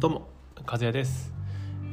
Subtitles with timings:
[0.00, 0.28] どうも
[0.66, 1.30] 和也です。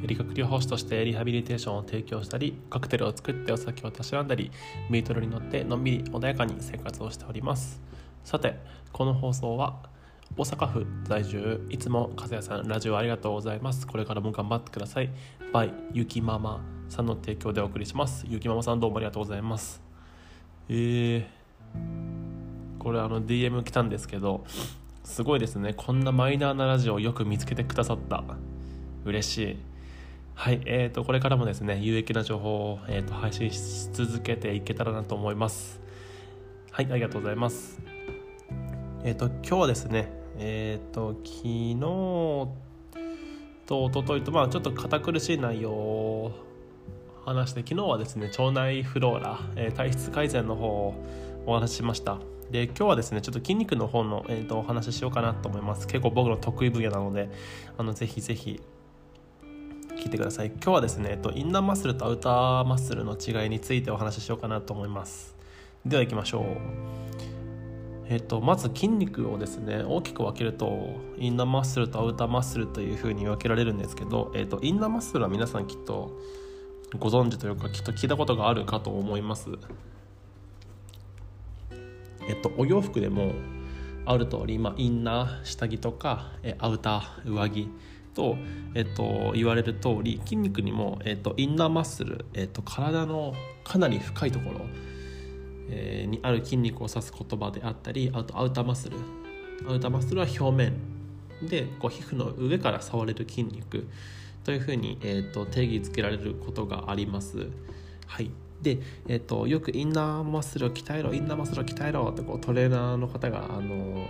[0.01, 4.49] 理学療法士としてリハビリテーションを提供したりカクテルを作ってお酒をたしなんだり
[4.89, 7.81] ビートルに乗ってのんびり穏やかに生活をしております。
[8.23, 8.59] さて
[8.93, 9.81] この放送は
[10.37, 13.85] 大阪府在住いつも和也さんラジオありがとうございます。
[13.85, 15.09] これからも頑張ってください。
[15.51, 18.25] by ゆきママさんの提供でお送りします。
[18.29, 19.81] ゆきママさんどうもありがとうございます。
[20.69, 21.23] えー、
[22.79, 24.45] これあの DM 来たんですけど
[25.07, 25.73] すごいですね。
[25.73, 28.25] こんなマイナーなラジオをよく見つけてくださった。
[29.05, 29.57] 嬉しい。
[30.35, 35.79] はいえーと、これからもですね有益な情報を、えーと、配信し続けていけたらなと思います。
[36.71, 37.79] はいありがとうございます。
[39.05, 41.79] えっ、ー、と今日はですねえっ、ー、と昨日
[43.65, 46.33] と一昨日とまあちょっと堅苦しい内容を
[47.25, 50.95] 話して昨日はですね腸内フローラ、えー、体質改善の方を
[51.47, 52.19] お話ししました。
[52.51, 55.87] で今日はですねちょっと筋肉の方の、えーと、お話ししようかなと思います。
[55.87, 57.29] 結構僕の得意分野なので
[57.77, 58.61] あのぜひぜひ
[59.97, 60.47] 聞いてください。
[60.47, 65.35] 今日はですね、えっと、インナーマッスルとアウターマッスルの違いについてお話ししようかなと思います。
[65.85, 66.43] では行きましょう。
[68.09, 76.17] えっと、まず筋肉をですね大きく分けるとインナーマッスルとアウターマッスルというふうに分けられるんですけど、えっと、インナーマッスルは皆さんきっと
[76.99, 79.49] ご存知というかきっと聞いたことがあるかと思います。
[82.27, 83.33] えっと、お洋服でも
[84.05, 87.69] ある通り、まあ、インナー下着とかえアウター上着
[88.13, 88.37] と、
[88.73, 93.33] えっと、言われる通り筋肉にも、えっと、インナーマッスル、えっと、体の
[93.63, 94.61] かなり深いところ、
[95.69, 98.97] えー、にある筋肉を指す言葉であったりあとアウターマッスル。
[99.67, 100.73] アウターマッスルは表面。
[101.41, 103.87] でこう皮膚の上から触れる筋肉
[104.43, 107.49] というふうに、えーと、定義づけられることがあります。
[108.07, 114.07] はい、で、えーと、よくインナーマッスルを鍛えろインナーマッスルを鍛えろってこうトレーナーの方があの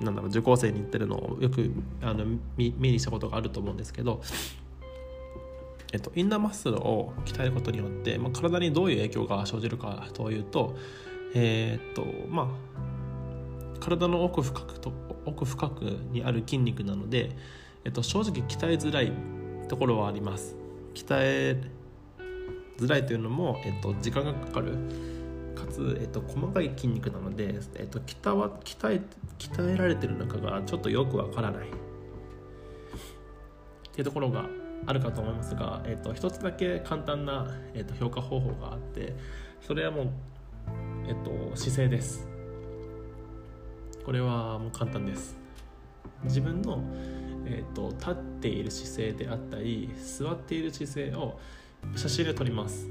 [0.00, 1.70] なんだろう受講生に言ってるのをよく
[2.02, 2.24] あの
[2.56, 4.20] 目にしたことがあると思うんですけど、
[5.92, 10.76] えっと、インナーマッスルを鍛えることによって、まあ、体にどういう影響が生じるかというと
[11.34, 14.92] えー、とまあ体の奥深くと
[15.26, 17.30] 奥深くにある筋肉なので、
[17.84, 19.12] えっと、正直鍛えづらい
[19.68, 20.56] ところはあります。
[20.94, 21.60] 鍛え
[22.78, 24.76] づらいというのも、えっと、時間がかかる。
[25.54, 29.00] かつ、えっと、細かい筋肉なので、えっと、鍛は鍛え
[29.38, 31.68] 鍛えられてる中がちょっとよくわからない。
[31.68, 31.70] っ
[33.92, 34.46] ていうところが
[34.86, 39.14] あるかと思いますが、えっと、一つだけ簡単な、えっと、評価方法があって
[39.60, 40.08] それはもう、
[41.06, 42.28] えっと、姿勢です。
[44.04, 45.36] これはもう簡単です。
[46.24, 46.82] 自分の、
[47.46, 51.38] えっと、立っている姿勢であったり座っている姿勢を
[51.96, 52.88] 写真で撮ります。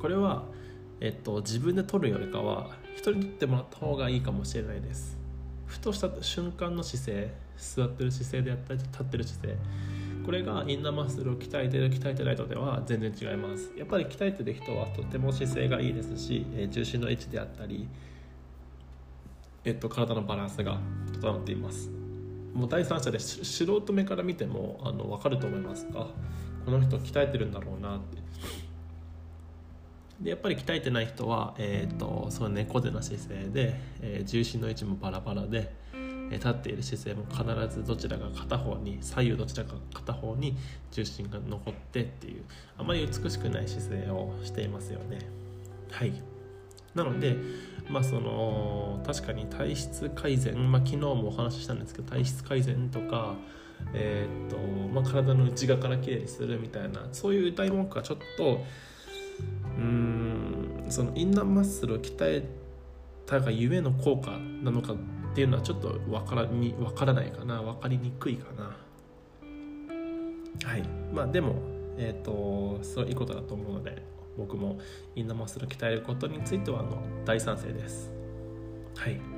[0.00, 0.44] これは、
[1.00, 5.16] えっと、自分で撮るよりかは人に撮ってもらった方がいいかもしれないです。
[5.66, 9.56] ふとした瞬間の姿勢座ってる姿勢であったり立ってる姿勢。
[10.24, 13.72] これがインナーマッスルを鍛えてる鍛えてないとでは全然違います。
[13.76, 17.88] やっぱり鍛えてる人はとても姿勢がいいですし、え重心の位置であったり、
[19.64, 20.78] えっと、体のバランスが
[21.12, 21.90] 整っています。
[22.56, 23.44] もう第三者で素
[23.80, 26.06] 人目から見てもあの分かると思いますが
[26.66, 28.18] この人鍛えてるんだろうなって。
[30.20, 40.56] でやっぱり鍛えてない人は、えーと、そう猫背な姿勢で、えー、重心の位置もバラバラで、えー、立っている姿勢も必ずどちらか片方に左右どちらか片方に
[40.90, 42.44] 重心が残ってっていう
[42.78, 45.18] あまり美しくない姿勢をしていますよね。
[45.90, 46.12] はい。
[46.94, 47.36] なので
[47.90, 53.36] まあその確かに体質改善、まあ、昨日もお話ししたんですけど体質改善とか
[53.94, 54.56] えーと
[54.92, 58.64] まあ、体の内側からきれいにするみたいなそういう歌い文句はちょっと
[59.78, 62.44] うんそのインナーマッスルを鍛え
[63.26, 64.30] たがゆえの効果
[64.62, 64.96] なのかっ
[65.34, 68.76] ていうのはちょっと分からに分からないかな分かりにくいかな。
[70.64, 70.82] はい。
[71.12, 71.56] まあでも
[71.98, 74.02] えっ、とそれいいことだと思うので
[74.36, 74.78] 僕も
[75.14, 78.10] インナーマッスルを鍛えることについてはあの大賛成です。
[78.96, 79.35] はい。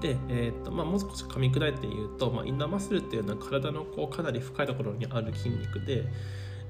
[0.00, 6.04] で、えーとまあ、もう少し噛み砕いて言うと、まあ、インナーマッスルっていうのは体のこうかなり深いところにある筋肉で、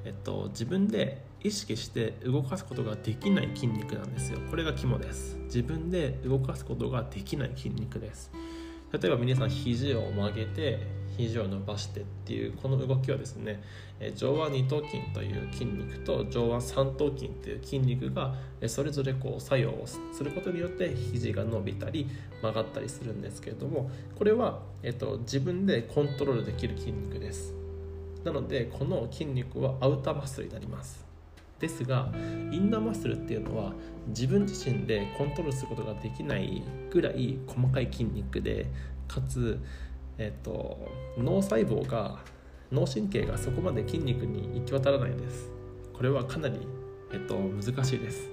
[0.05, 4.39] えっと、自分で意識して動かすことができない筋肉なんですよ。
[4.51, 5.37] これが肝です。
[5.45, 8.31] 自分で動かすことができない筋肉です。
[8.93, 13.61] 例えば皆さん肘を曲げて肘を伸ばしてっていうこの動きはですね
[14.14, 18.35] 上腕二頭筋という筋肉と上腕三頭筋という筋肉が
[18.69, 22.08] それぞれこう作用をすることによって肘が伸びたり
[22.40, 27.55] 曲がったりするんですけれどもこれは、えっと、自分でコントロールできる筋肉です。
[28.25, 31.07] なのでこの筋肉はアウターマッスになります。
[31.60, 32.08] ですが
[32.52, 33.72] インナーマッスルっていうのは
[34.08, 38.66] 自分自身でコントロールすることができないぐらい細かい筋肉で
[39.08, 39.58] かつ、
[40.19, 40.78] えっと、
[41.16, 42.19] 脳細胞が
[42.70, 45.50] 脳神経がそこまで筋肉に行き渡らないです。
[45.94, 46.58] これはかなり、
[47.12, 48.31] えっと、難しいです。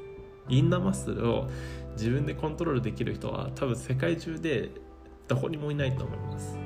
[0.49, 1.49] インナーマッスルを
[1.93, 4.69] 自分でコントロールできる人は多分世界中で
[5.27, 6.57] どこにもいないと思います。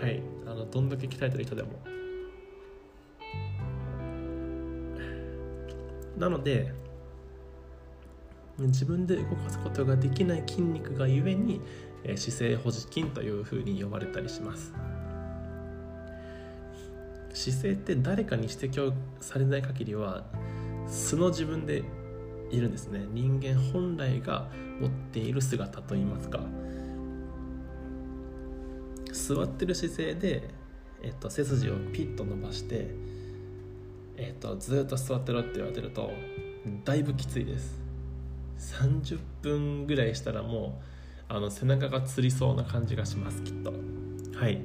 [0.00, 0.22] はい。
[0.46, 1.68] あのどんだけ鍛えてる人でも。
[6.20, 6.72] なので
[8.58, 11.62] 自分で動かすことができない筋肉がゆえに
[12.14, 14.74] 姿勢保持筋というふうに呼ばれたりします。
[17.32, 20.24] 姿勢って誰かに指摘をされない限りは
[20.86, 21.84] 素の自分で
[22.50, 23.06] いるんですね。
[23.12, 26.40] 人間本来が持っている姿といいますか。
[29.12, 30.50] 座ってる姿勢で、
[31.02, 32.94] えっと、背筋をピッと伸ばして、
[34.20, 36.10] えっと、ずっと座ってろって言われてると
[36.84, 37.80] だいぶきついです。
[38.58, 40.80] 30分ぐらいしたらも
[41.30, 43.72] うあの背中がつりそうな感じがしますきっと。
[44.38, 44.60] はい。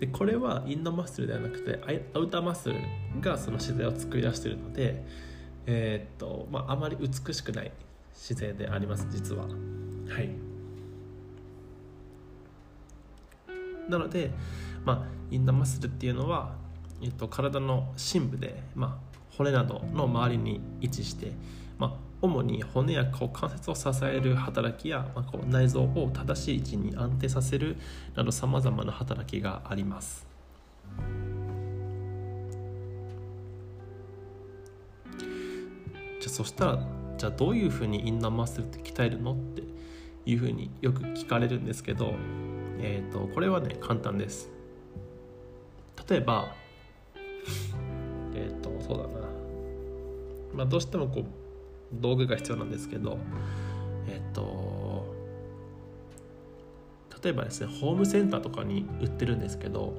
[0.00, 1.80] でこれはインナーマッスルではなくて
[2.14, 2.76] アウターマッスル
[3.20, 5.04] がその姿勢を作り出しているので
[5.66, 7.70] えー、っとまああまり美しくない
[8.14, 9.44] 姿勢であります実は。
[9.44, 9.50] は
[10.20, 10.54] い。
[13.88, 14.30] なので、
[14.84, 16.54] まあ、インナーマッスルっていうのは、
[17.02, 21.32] えっと、体の深部で、まあ、骨などの周りに位置して、
[21.78, 21.92] まあ、
[22.22, 27.76] 主に骨やこう関節を支える働きや、まあ、こう内臓を正しい位置に安定させる
[28.14, 30.26] などさまざまな働きがあります。
[36.20, 36.78] じゃあそしたら
[37.18, 39.62] じゃあどういうふうにインナーマッスルって鍛えるのって
[40.24, 42.14] いうふうによく聞かれるんですけど、
[42.80, 44.50] えーと、これはね簡単です。
[46.08, 46.54] 例えば、
[48.86, 49.08] そうだな、
[50.54, 51.24] まあ、どうしてもこう
[51.94, 53.18] 道具が必要なんですけど
[54.06, 55.14] えっと
[57.22, 59.94] 例えばですねホームセンターとかに売ってるんですけど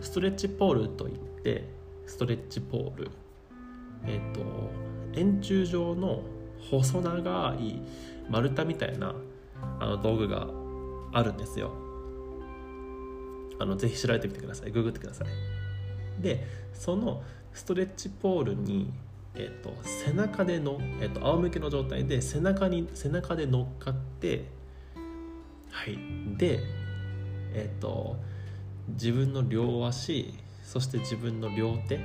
[0.00, 1.68] ストレッチポールといって
[2.06, 3.10] ストレッチポール
[4.06, 4.40] えっと
[5.12, 6.22] 円柱状の
[6.70, 7.82] 細長い
[8.30, 9.14] 丸太みたいな
[9.78, 10.46] あの道具が
[11.12, 11.72] あるんですよ。
[13.58, 14.70] あのぜひ調べてみてください。
[14.70, 16.22] ググってください。
[16.22, 17.22] でその
[17.52, 18.92] ストレッチポールに
[19.34, 24.46] えーと、背中での、えーと、仰向けの状態で背中に背中で乗っかって
[25.70, 25.98] はい。
[26.36, 26.60] で
[27.54, 28.16] えっ、ー、と
[28.88, 31.98] 自分の両足そして自分の両手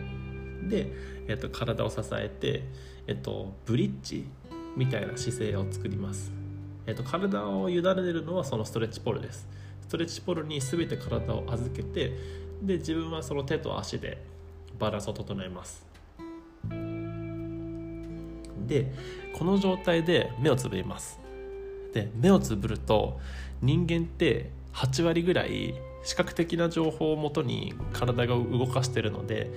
[0.67, 0.91] で、
[1.27, 2.63] えーと、体を支えて、
[3.07, 4.27] えー、とブリッジ
[4.75, 6.31] みたいな姿勢を作ります、
[6.85, 9.47] えー、と体を委ねるのはそのストレッチポールです。
[9.81, 12.17] ストレッチポールに全て体を預けて
[12.61, 14.34] で自分はその手と足で
[14.79, 15.85] バランスを整えます。
[18.67, 18.91] で
[19.37, 21.19] この状態で目をつぶります。
[21.93, 23.19] で目をつぶると
[23.61, 29.51] 人間って8割ぐらい視覚的な情報をもとに体が動かしてるので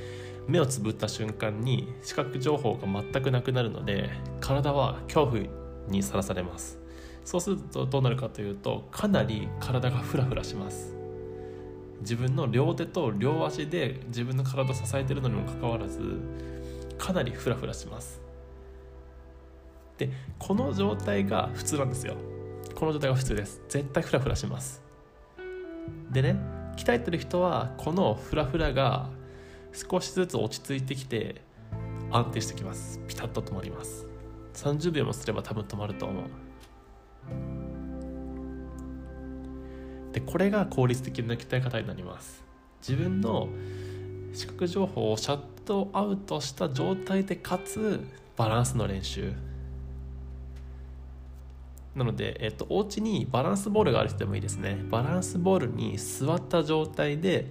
[0.47, 4.11] 目をつぶった瞬間に視覚情報が全くなくなるので
[4.41, 5.41] 体は恐怖
[5.89, 6.79] にさらされます。
[7.25, 10.98] そうするとどうなるかというとかなり体がフラフラします。
[12.01, 16.01] 自分の両手と両足で自分の体を支えてるのにもかかわらず
[16.99, 18.21] かなりフラフラします。
[19.97, 22.15] でこの状態が普通なんですよ。
[22.75, 23.61] この状態が普通です。
[23.69, 24.83] 絶対フラフラします。
[26.11, 26.37] でね
[26.77, 29.11] 鍛えてる人はこのフラフラが
[29.73, 31.43] 少しずつ落ち着いてきて
[32.11, 33.01] 安定してきます。
[33.09, 34.07] ピタッと止まります。
[34.55, 36.48] 30秒もすれば多分止まると思う。
[40.19, 42.43] でこれが効率的な鍛え方になります。
[42.81, 43.49] 自分の
[44.33, 48.01] 視覚情報をシャットアウトした状態でかつ
[48.37, 49.33] バランスの練習。
[51.95, 54.85] なので、えっと、お家にバランスボールがある人でもいいですね。
[54.91, 57.51] バランスボールに座った状態で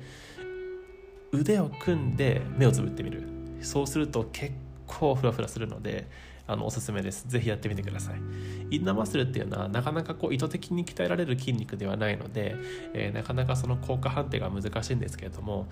[1.31, 3.23] 腕を組んで目をつぶってみる。
[3.61, 4.53] そうすると結
[4.85, 6.07] 構フラフラするので
[6.47, 8.21] あのおすすめですぜひやってみてください
[8.71, 12.55] インナーマッスルっていうのはなかなかこう意図的に鍛えられる筋肉ではないので、
[12.93, 15.67] えー、なかなかその効果判定が難しいんですけれども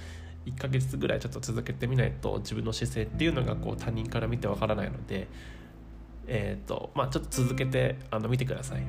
[0.45, 5.27] 1ヶ月ぐらいちょっと続けてみないと自分の姿勢っていうのがこう他人から見てわからないので
[6.27, 8.83] えーとまあ、ちょっと続けてあの見てください。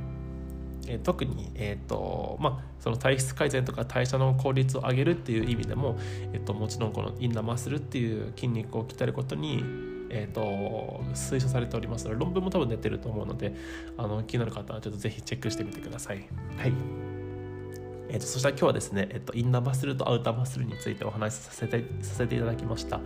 [0.89, 5.99] え、特に、えーとまあ、その体質改善とか代謝の効率を上げるっていう意味でも、
[6.33, 9.65] えーと、もちろんこのインナーマッスルっていう筋肉を鍛えることに、
[10.11, 13.55] えーと、推奨されておりますので論文も多分出てると思うので
[13.97, 16.29] あの気になる方はちょっとぜひチェックしてみてください。
[16.57, 16.73] はい
[18.09, 23.01] えーと、そしたら今日はですね、えーと、インナーマッスルとアウターマッスルについてお話しさせてさせていただきました。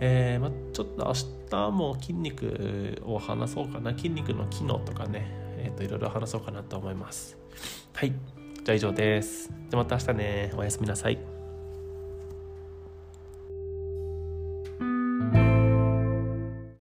[0.00, 1.12] えーまあ、ちょっと明
[1.50, 5.26] 日も筋肉を話そうかな筋肉の機能とかね、
[5.58, 7.36] えーと、いろいろ話そうかなと思います
[7.92, 8.14] はい
[8.64, 9.48] じゃあ以上です。
[9.48, 10.52] じゃあまた明日ね。
[10.54, 11.39] おやすみなさい。